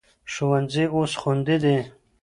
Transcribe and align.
ښوونځي 0.33 0.85
اوس 0.95 1.11
خوندي 1.21 1.57
دي. 1.63 1.77